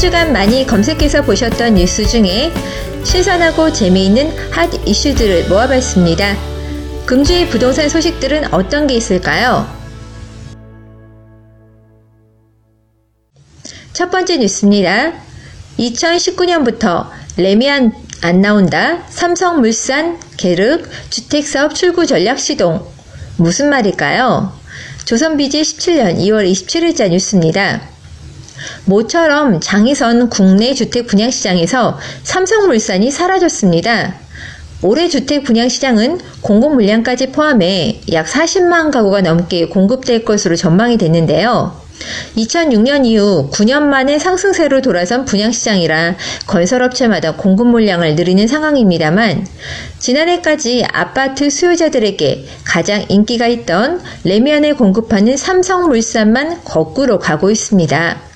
주간 0.00 0.32
많이 0.32 0.66
검색해서 0.66 1.20
보셨던 1.20 1.74
뉴스 1.74 2.06
중에 2.06 2.50
신선하고 3.04 3.70
재미있는 3.70 4.30
핫 4.50 4.70
이슈들을 4.88 5.50
모아봤습니다. 5.50 6.38
금주의 7.04 7.46
부동산 7.50 7.86
소식들은 7.90 8.54
어떤 8.54 8.86
게 8.86 8.94
있을까요? 8.94 9.68
첫 13.92 14.10
번째 14.10 14.38
뉴스입니다. 14.38 15.12
2019년부터 15.78 17.10
레미안 17.36 17.92
안 18.22 18.40
나온다. 18.40 19.04
삼성물산 19.10 20.18
계륵 20.38 20.88
주택사업 21.10 21.74
출구 21.74 22.06
전략 22.06 22.38
시동. 22.38 22.86
무슨 23.36 23.68
말일까요? 23.68 24.58
조선비지 25.04 25.60
17년 25.60 26.16
2월 26.16 26.50
27일자 26.50 27.10
뉴스입니다. 27.10 27.89
모처럼 28.84 29.60
장희선 29.60 30.30
국내 30.30 30.74
주택 30.74 31.06
분양시장에서 31.06 31.98
삼성물산이 32.22 33.10
사라졌습니다. 33.10 34.14
올해 34.82 35.08
주택 35.08 35.44
분양시장은 35.44 36.18
공급 36.40 36.74
물량까지 36.74 37.32
포함해 37.32 38.00
약 38.12 38.26
40만 38.26 38.90
가구가 38.90 39.20
넘게 39.20 39.66
공급될 39.66 40.24
것으로 40.24 40.56
전망이 40.56 40.96
됐는데요. 40.96 41.80
2006년 42.36 43.04
이후 43.04 43.50
9년 43.52 43.82
만에 43.82 44.18
상승세로 44.18 44.80
돌아선 44.80 45.26
분양시장이라 45.26 46.16
건설업체마다 46.46 47.36
공급 47.36 47.66
물량을 47.68 48.14
늘리는 48.14 48.46
상황입니다만 48.46 49.46
지난해까지 49.98 50.86
아파트 50.90 51.50
수요자들에게 51.50 52.46
가장 52.64 53.04
인기가 53.08 53.46
있던 53.48 54.00
레미안을 54.24 54.76
공급하는 54.76 55.36
삼성물산만 55.36 56.64
거꾸로 56.64 57.18
가고 57.18 57.50
있습니다. 57.50 58.29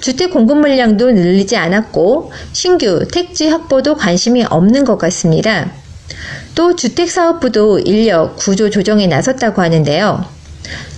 주택 0.00 0.30
공급 0.30 0.58
물량도 0.58 1.10
늘리지 1.12 1.56
않았고 1.56 2.32
신규 2.52 3.06
택지 3.12 3.48
확보도 3.48 3.94
관심이 3.94 4.44
없는 4.44 4.84
것 4.84 4.98
같습니다. 4.98 5.70
또 6.54 6.74
주택사업부도 6.76 7.80
인력 7.80 8.36
구조 8.36 8.70
조정에 8.70 9.06
나섰다고 9.06 9.62
하는데요. 9.62 10.24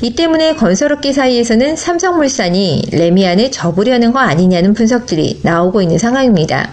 이 0.01 0.15
때문에 0.15 0.57
건설업계 0.57 1.13
사이에서는 1.13 1.77
삼성물산이 1.77 2.89
레미안을 2.93 3.51
접으려는 3.53 4.13
거 4.13 4.19
아니냐는 4.19 4.75
분석들이 4.75 5.41
나오고 5.43 5.83
있는 5.83 5.99
상황입니다. 5.99 6.71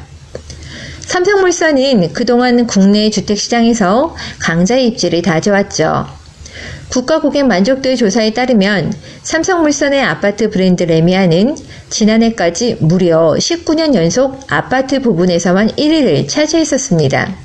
삼성물산은 1.02 2.14
그동안 2.14 2.68
국내 2.68 3.10
주택시장에서 3.10 4.16
강자의 4.40 4.88
입지를 4.88 5.22
다져왔죠. 5.22 6.19
국가고객 6.90 7.46
만족도의 7.46 7.98
조사에 7.98 8.34
따르면 8.34 8.94
삼성물산의 9.24 10.02
아파트 10.02 10.50
브랜드 10.50 10.84
레미안은 10.84 11.56
지난해까지 11.90 12.78
무려 12.80 13.36
19년 13.38 13.94
연속 13.94 14.40
아파트 14.48 15.00
부분에서만 15.02 15.70
1위를 15.70 16.28
차지했었습니다. 16.28 17.36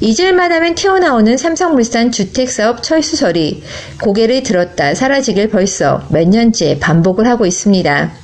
잊을만 0.00 0.52
하면 0.52 0.74
튀어나오는 0.74 1.36
삼성물산 1.36 2.10
주택사업 2.10 2.82
철수설이 2.82 3.62
고개를 4.02 4.42
들었다 4.42 4.94
사라지길 4.94 5.48
벌써 5.48 6.02
몇 6.10 6.28
년째 6.28 6.78
반복을 6.80 7.26
하고 7.26 7.46
있습니다. 7.46 8.23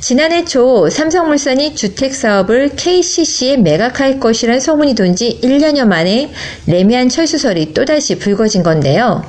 지난해 0.00 0.44
초 0.44 0.88
삼성물산이 0.88 1.74
주택 1.74 2.14
사업을 2.14 2.70
KCC에 2.76 3.58
매각할 3.58 4.18
것이란 4.18 4.60
소문이 4.60 4.94
돈 4.94 5.14
지 5.14 5.40
1년여 5.42 5.84
만에 5.86 6.30
레미안 6.66 7.08
철수설이 7.08 7.74
또다시 7.74 8.18
불거진 8.18 8.62
건데요. 8.62 9.22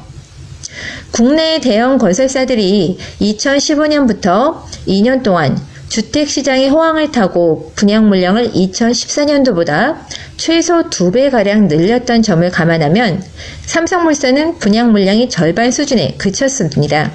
국내 1.11 1.59
대형 1.59 1.97
건설사들이 1.97 2.97
2015년부터 3.19 4.61
2년 4.87 5.23
동안 5.23 5.59
주택 5.89 6.29
시장의 6.29 6.69
호황을 6.69 7.11
타고 7.11 7.73
분양 7.75 8.07
물량을 8.07 8.52
2014년도보다 8.52 9.97
최소 10.37 10.83
2배가량 10.83 11.67
늘렸던 11.67 12.21
점을 12.21 12.49
감안하면 12.49 13.21
삼성물산은 13.65 14.59
분양 14.59 14.93
물량이 14.93 15.30
절반 15.30 15.71
수준에 15.71 16.15
그쳤습니다. 16.17 17.11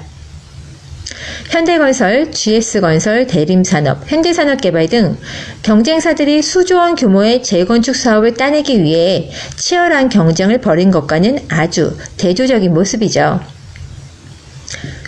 현대건설, 1.49 2.31
GS건설, 2.31 3.27
대림산업, 3.27 4.11
현대산업개발 4.11 4.89
등 4.89 5.17
경쟁사들이 5.63 6.41
수조원 6.41 6.95
규모의 6.95 7.41
재건축 7.41 7.95
사업을 7.95 8.33
따내기 8.33 8.83
위해 8.83 9.31
치열한 9.55 10.09
경쟁을 10.09 10.59
벌인 10.59 10.91
것과는 10.91 11.39
아주 11.47 11.95
대조적인 12.17 12.73
모습이죠. 12.73 13.39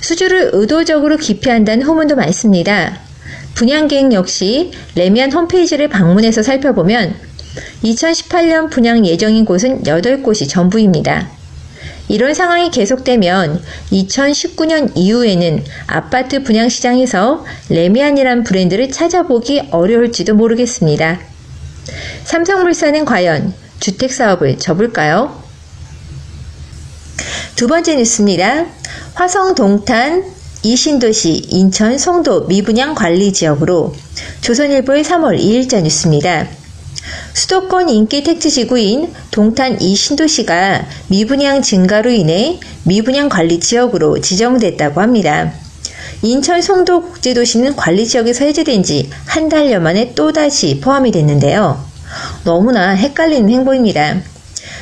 수주를 0.02 0.52
의도적으로 0.54 1.18
기피한다는 1.18 1.86
후문도 1.86 2.16
많습니다. 2.16 3.00
분양계획 3.56 4.14
역시 4.14 4.72
레미안 4.96 5.32
홈페이지를 5.34 5.90
방문해서 5.90 6.42
살펴보면 6.42 7.16
2018년 7.84 8.70
분양 8.70 9.06
예정인 9.06 9.44
곳은 9.44 9.84
8곳이 9.84 10.48
전부입니다. 10.48 11.39
이런 12.10 12.34
상황이 12.34 12.72
계속되면 12.72 13.64
2019년 13.92 14.92
이후에는 14.96 15.64
아파트 15.88 16.44
분양 16.44 16.68
시장에서 16.68 17.46
레미안이란 17.70 18.44
브랜드를 18.44 18.92
찾아보기 18.92 19.70
어려울지도 19.72 20.34
모르겠습니다. 20.34 21.20
삼성물산은 22.26 23.06
과연 23.06 23.54
주택 23.80 24.12
사업을 24.12 24.58
접을까요? 24.58 25.42
두 27.56 27.68
번째 27.68 27.96
뉴스입니다. 27.96 28.66
화성 29.14 29.56
동탄 29.56 30.24
이신도시 30.64 31.48
인천 31.50 31.98
송도 31.98 32.48
미분양 32.48 32.96
관리 32.96 33.32
지역으로 33.32 33.94
조선일보의 34.42 35.04
3월 35.04 35.40
2일자 35.40 35.82
뉴스입니다. 35.82 36.59
수도권 37.34 37.90
인기 37.90 38.24
택지지구인 38.24 39.14
동탄 39.32 39.82
이 39.82 39.96
신도시가 39.96 40.86
미분양 41.08 41.62
증가로 41.62 42.10
인해 42.10 42.60
미분양 42.84 43.30
관리 43.30 43.60
지역으로 43.60 44.20
지정됐다고 44.22 45.02
합니다. 45.02 45.52
인천 46.22 46.62
송도 46.62 47.04
국제도시는 47.04 47.76
관리 47.78 48.06
지역에서 48.06 48.46
해제된 48.46 48.84
지 48.84 49.10
한 49.26 49.48
달여 49.48 49.80
만에 49.80 50.14
또다시 50.16 50.80
포함이 50.82 51.12
됐는데요. 51.12 51.80
너무나 52.44 52.90
헷갈리는 52.90 53.48
행보입니다. 53.48 54.18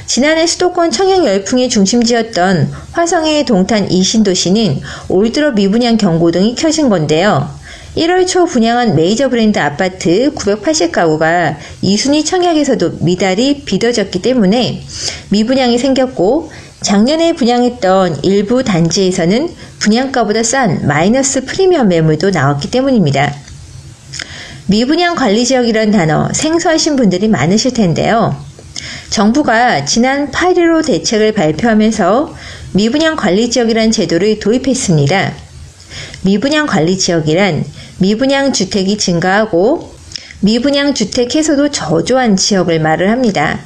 지난해 0.06 0.48
수도권 0.48 0.90
청약 0.90 1.26
열풍의 1.26 1.68
중심지였던 1.68 2.72
화성의 2.94 3.46
동탄 3.46 3.92
이 3.92 4.02
신도시는 4.02 4.80
올 5.10 5.32
들어 5.34 5.52
미분양 5.52 5.98
경고 5.98 6.32
등이 6.32 6.56
켜진 6.56 6.88
건데요. 6.88 7.57
1월 7.98 8.28
초 8.28 8.46
분양한 8.46 8.96
메이저 8.96 9.28
브랜드 9.28 9.58
아파트 9.58 10.32
980가구가 10.36 11.56
2순위 11.82 12.24
청약에서도 12.24 13.00
미달이 13.02 13.64
비어졌기 13.66 14.22
때문에 14.22 14.84
미분양이 15.30 15.80
생겼고 15.80 16.52
작년에 16.82 17.34
분양했던 17.34 18.24
일부 18.24 18.64
단지에서는 18.64 19.50
분양가보다 19.80 20.44
싼 20.44 20.86
마이너스 20.86 21.44
프리미엄 21.46 21.88
매물도 21.88 22.30
나왔기 22.30 22.70
때문입니다. 22.70 23.34
미분양 24.68 25.16
관리 25.16 25.44
지역이란 25.44 25.90
단어 25.90 26.30
생소하신 26.32 26.98
분들이 26.98 27.28
많으실 27.28 27.74
텐데요. 27.74 28.40
정부가 29.10 29.86
지난 29.86 30.30
8일로 30.30 30.86
대책을 30.86 31.32
발표하면서 31.32 32.36
미분양 32.74 33.16
관리 33.16 33.50
지역이란 33.50 33.90
제도를 33.90 34.38
도입했습니다. 34.38 35.34
미분양 36.22 36.68
관리 36.68 36.98
지역이란 36.98 37.64
미분양 38.00 38.54
주택이 38.54 38.98
증가하고 38.98 39.94
미분양 40.42 40.94
주택 40.94 41.36
해소도 41.36 41.72
저조한 41.72 42.38
지역을 42.38 42.80
말을 42.80 43.10
합니다. 43.10 43.60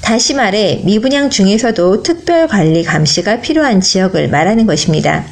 다시 0.00 0.34
말해 0.34 0.82
미분양 0.84 1.30
중에서도 1.30 2.02
특별 2.02 2.48
관리 2.48 2.82
감시가 2.82 3.40
필요한 3.40 3.80
지역을 3.80 4.28
말하는 4.28 4.66
것입니다. 4.66 5.24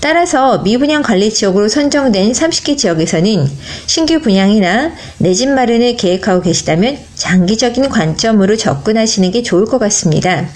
따라서 0.00 0.58
미분양 0.58 1.02
관리 1.02 1.32
지역으로 1.32 1.68
선정된 1.68 2.32
30개 2.32 2.76
지역에서는 2.76 3.48
신규 3.86 4.20
분양이나 4.20 4.92
내 5.18 5.32
집 5.32 5.48
마련을 5.48 5.96
계획하고 5.96 6.42
계시다면 6.42 6.98
장기적인 7.14 7.88
관점으로 7.88 8.56
접근하시는 8.56 9.30
게 9.30 9.42
좋을 9.42 9.64
것 9.64 9.78
같습니다. 9.78 10.46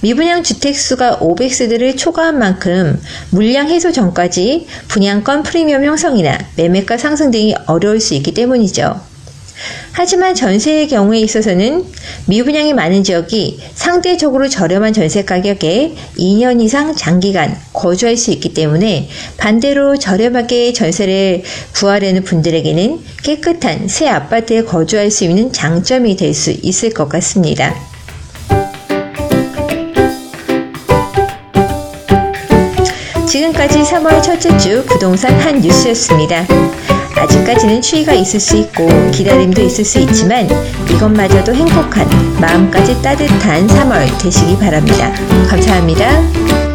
미분양 0.00 0.42
주택수가 0.42 1.18
500세대를 1.20 1.96
초과한 1.96 2.38
만큼 2.38 3.00
물량 3.30 3.68
해소 3.68 3.92
전까지 3.92 4.66
분양권 4.88 5.42
프리미엄 5.42 5.84
형성이나 5.84 6.38
매매가 6.56 6.98
상승 6.98 7.30
등이 7.30 7.54
어려울 7.66 8.00
수 8.00 8.14
있기 8.14 8.34
때문이죠. 8.34 9.12
하지만 9.92 10.34
전세의 10.34 10.88
경우에 10.88 11.20
있어서는 11.20 11.84
미분양이 12.26 12.72
많은 12.72 13.04
지역이 13.04 13.60
상대적으로 13.74 14.48
저렴한 14.48 14.92
전세 14.92 15.24
가격에 15.24 15.94
2년 16.18 16.60
이상 16.62 16.96
장기간 16.96 17.56
거주할 17.72 18.16
수 18.16 18.30
있기 18.32 18.54
때문에 18.54 19.08
반대로 19.36 19.98
저렴하게 19.98 20.72
전세를 20.72 21.42
구하려는 21.74 22.24
분들에게는 22.24 23.00
깨끗한 23.22 23.86
새 23.88 24.08
아파트에 24.08 24.64
거주할 24.64 25.10
수 25.10 25.24
있는 25.24 25.52
장점이 25.52 26.16
될 26.16 26.32
수 26.32 26.50
있을 26.50 26.90
것 26.90 27.08
같습니다. 27.10 27.91
지금까지 33.32 33.78
3월 33.78 34.22
첫째 34.22 34.54
주 34.58 34.84
부동산 34.84 35.32
한 35.40 35.58
뉴스였습니다. 35.58 36.44
아직까지는 37.16 37.80
추위가 37.80 38.12
있을 38.12 38.38
수 38.38 38.58
있고 38.58 38.86
기다림도 39.10 39.62
있을 39.62 39.86
수 39.86 40.00
있지만 40.00 40.46
이것마저도 40.90 41.54
행복한 41.54 42.06
마음까지 42.38 43.00
따뜻한 43.00 43.66
3월 43.68 44.22
되시기 44.22 44.58
바랍니다. 44.58 45.10
감사합니다. 45.48 46.71